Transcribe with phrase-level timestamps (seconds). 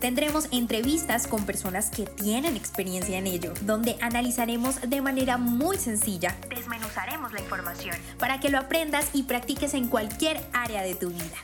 [0.00, 6.38] Tendremos entrevistas con personas que tienen experiencia en ello, donde analizaremos de manera muy sencilla,
[6.48, 11.36] desmenuzaremos la información para que lo aprendas y practiques en cualquier área de tu vida.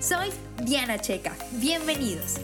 [0.00, 0.30] Soy
[0.64, 2.40] Diana Checa, bienvenidos.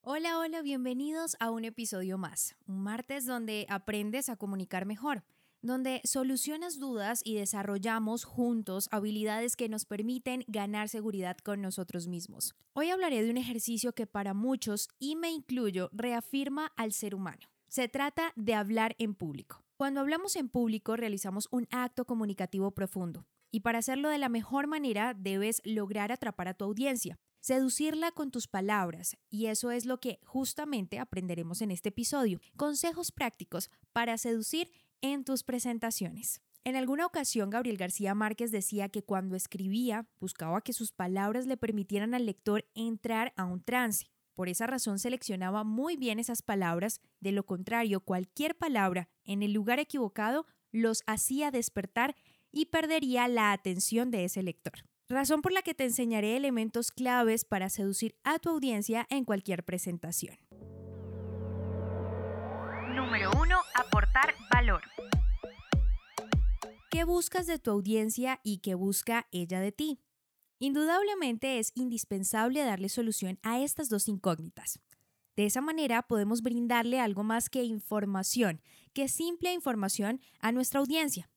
[0.00, 5.22] Hola, hola, bienvenidos a un episodio más, un martes donde aprendes a comunicar mejor
[5.62, 12.54] donde solucionas dudas y desarrollamos juntos habilidades que nos permiten ganar seguridad con nosotros mismos.
[12.72, 17.48] Hoy hablaré de un ejercicio que para muchos, y me incluyo, reafirma al ser humano.
[17.68, 19.64] Se trata de hablar en público.
[19.76, 23.26] Cuando hablamos en público realizamos un acto comunicativo profundo.
[23.50, 28.30] Y para hacerlo de la mejor manera debes lograr atrapar a tu audiencia, seducirla con
[28.30, 29.16] tus palabras.
[29.30, 32.40] Y eso es lo que justamente aprenderemos en este episodio.
[32.56, 36.40] Consejos prácticos para seducir en tus presentaciones.
[36.64, 41.56] En alguna ocasión, Gabriel García Márquez decía que cuando escribía, buscaba que sus palabras le
[41.56, 44.06] permitieran al lector entrar a un trance.
[44.34, 49.52] Por esa razón seleccionaba muy bien esas palabras, de lo contrario, cualquier palabra en el
[49.52, 52.16] lugar equivocado los hacía despertar
[52.50, 54.84] y perdería la atención de ese lector.
[55.08, 59.64] Razón por la que te enseñaré elementos claves para seducir a tu audiencia en cualquier
[59.64, 60.36] presentación.
[62.94, 63.56] Número 1.
[64.16, 64.82] Aportar valor.
[66.90, 70.00] ¿Qué buscas de tu audiencia y qué busca ella de ti?
[70.58, 74.80] Indudablemente es indispensable darle solución a estas dos incógnitas.
[75.36, 78.62] De esa manera podemos brindarle algo más que información,
[78.94, 81.28] que simple información a nuestra audiencia.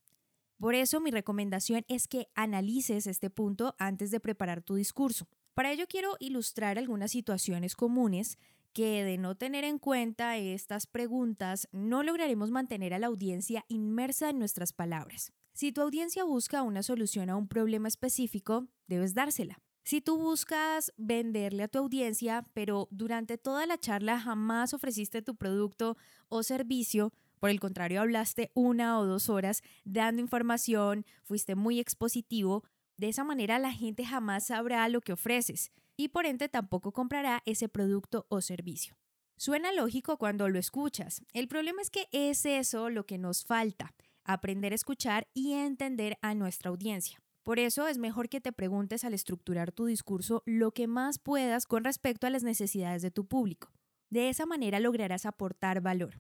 [0.58, 5.28] Por eso mi recomendación es que analices este punto antes de preparar tu discurso.
[5.54, 8.38] Para ello quiero ilustrar algunas situaciones comunes
[8.74, 14.30] que de no tener en cuenta estas preguntas no lograremos mantener a la audiencia inmersa
[14.30, 15.32] en nuestras palabras.
[15.54, 19.60] Si tu audiencia busca una solución a un problema específico, debes dársela.
[19.84, 25.36] Si tú buscas venderle a tu audiencia, pero durante toda la charla jamás ofreciste tu
[25.36, 25.98] producto
[26.28, 32.64] o servicio, por el contrario hablaste una o dos horas dando información, fuiste muy expositivo,
[33.00, 37.42] de esa manera la gente jamás sabrá lo que ofreces y por ende tampoco comprará
[37.46, 38.98] ese producto o servicio.
[39.38, 41.22] Suena lógico cuando lo escuchas.
[41.32, 43.96] El problema es que es eso lo que nos falta,
[44.26, 47.20] aprender a escuchar y entender a nuestra audiencia.
[47.44, 51.66] Por eso es mejor que te preguntes al estructurar tu discurso lo que más puedas
[51.66, 53.72] con respecto a las necesidades de tu público.
[54.10, 56.20] De esa manera lograrás aportar valor,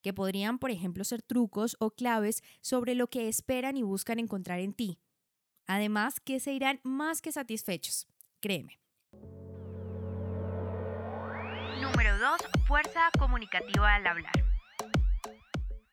[0.00, 4.60] que podrían, por ejemplo, ser trucos o claves sobre lo que esperan y buscan encontrar
[4.60, 5.00] en ti.
[5.66, 8.06] Además, que se irán más que satisfechos.
[8.40, 8.78] Créeme.
[11.80, 12.40] Número 2.
[12.66, 14.32] Fuerza comunicativa al hablar.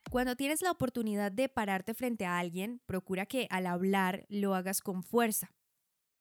[0.10, 4.82] Cuando tienes la oportunidad de pararte frente a alguien, procura que al hablar lo hagas
[4.82, 5.54] con fuerza.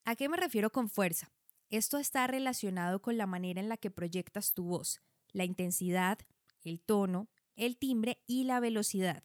[0.05, 1.33] ¿A qué me refiero con fuerza?
[1.71, 5.01] Esto está relacionado con la manera en la que proyectas tu voz,
[5.33, 6.19] la intensidad,
[6.63, 9.23] el tono, el timbre y la velocidad.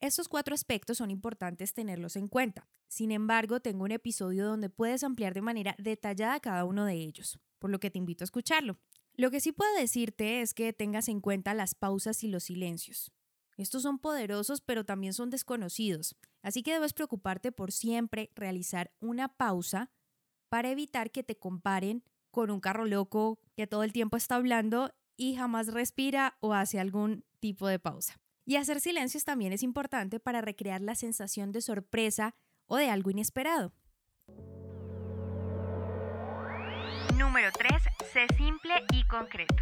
[0.00, 2.66] Estos cuatro aspectos son importantes tenerlos en cuenta.
[2.88, 7.38] Sin embargo, tengo un episodio donde puedes ampliar de manera detallada cada uno de ellos,
[7.58, 8.78] por lo que te invito a escucharlo.
[9.14, 13.12] Lo que sí puedo decirte es que tengas en cuenta las pausas y los silencios.
[13.58, 19.28] Estos son poderosos pero también son desconocidos, así que debes preocuparte por siempre realizar una
[19.28, 19.90] pausa
[20.48, 24.94] para evitar que te comparen con un carro loco que todo el tiempo está hablando
[25.18, 28.18] y jamás respira o hace algún tipo de pausa.
[28.50, 32.34] Y hacer silencios también es importante para recrear la sensación de sorpresa
[32.66, 33.72] o de algo inesperado.
[37.16, 37.80] Número 3.
[38.12, 39.54] Sé simple y concreto.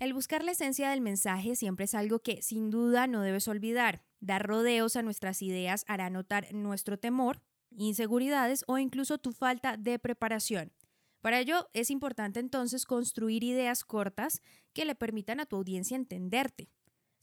[0.00, 4.02] El buscar la esencia del mensaje siempre es algo que sin duda no debes olvidar.
[4.18, 10.00] Dar rodeos a nuestras ideas hará notar nuestro temor, inseguridades o incluso tu falta de
[10.00, 10.72] preparación.
[11.20, 16.72] Para ello es importante entonces construir ideas cortas que le permitan a tu audiencia entenderte.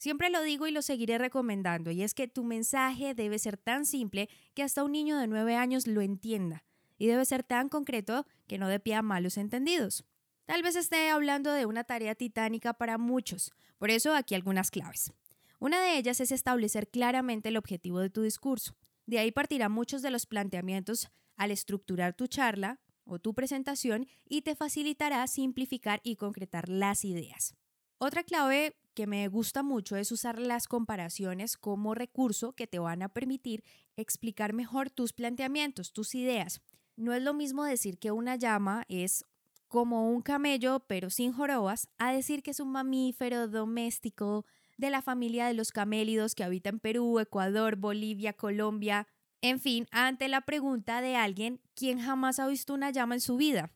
[0.02, 3.86] Siempre lo digo y lo seguiré recomendando, y es que tu mensaje debe ser tan
[3.86, 6.64] simple que hasta un niño de 9 años lo entienda,
[6.98, 10.04] y debe ser tan concreto que no dé a malos entendidos.
[10.44, 15.12] Tal vez esté hablando de una tarea titánica para muchos, por eso aquí algunas claves.
[15.60, 18.74] Una de ellas es establecer claramente el objetivo de tu discurso.
[19.06, 24.42] De ahí partirán muchos de los planteamientos al estructurar tu charla o tu presentación y
[24.42, 27.54] te facilitará simplificar y concretar las ideas.
[27.98, 33.02] Otra clave que me gusta mucho es usar las comparaciones como recurso que te van
[33.02, 33.64] a permitir
[33.96, 36.60] explicar mejor tus planteamientos, tus ideas.
[36.96, 39.24] No es lo mismo decir que una llama es
[39.68, 44.44] como un camello pero sin jorobas, a decir que es un mamífero doméstico
[44.76, 49.06] de la familia de los camélidos que habita en Perú, Ecuador, Bolivia, Colombia,
[49.40, 53.36] en fin, ante la pregunta de alguien quien jamás ha visto una llama en su
[53.36, 53.72] vida.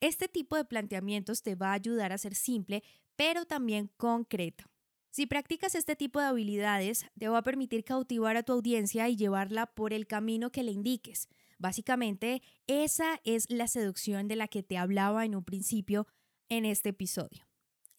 [0.00, 2.82] Este tipo de planteamientos te va a ayudar a ser simple,
[3.18, 4.70] pero también concreto.
[5.10, 9.16] Si practicas este tipo de habilidades, te va a permitir cautivar a tu audiencia y
[9.16, 11.28] llevarla por el camino que le indiques.
[11.58, 16.06] Básicamente, esa es la seducción de la que te hablaba en un principio
[16.48, 17.48] en este episodio.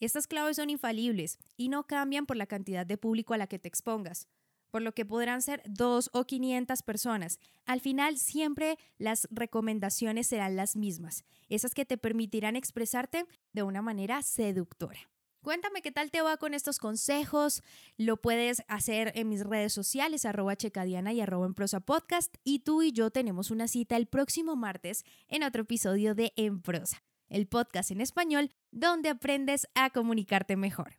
[0.00, 3.58] Estas claves son infalibles y no cambian por la cantidad de público a la que
[3.58, 4.26] te expongas
[4.70, 7.38] por lo que podrán ser dos o 500 personas.
[7.66, 13.82] Al final siempre las recomendaciones serán las mismas, esas que te permitirán expresarte de una
[13.82, 15.00] manera seductora.
[15.42, 17.62] Cuéntame qué tal te va con estos consejos.
[17.96, 22.34] Lo puedes hacer en mis redes sociales, arroba checadiana y arroba en prosa podcast.
[22.44, 26.60] Y tú y yo tenemos una cita el próximo martes en otro episodio de En
[26.60, 30.98] prosa, el podcast en español donde aprendes a comunicarte mejor.